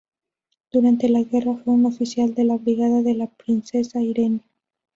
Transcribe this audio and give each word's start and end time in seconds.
Durante 0.71 1.09
la 1.09 1.21
guerra 1.21 1.57
fue 1.63 1.75
un 1.75 1.85
oficial 1.85 2.33
de 2.33 2.43
la 2.43 2.57
Brigada 2.57 3.03
de 3.03 3.13
la 3.13 3.27
Princesa 3.27 4.01
Irene. 4.01 4.41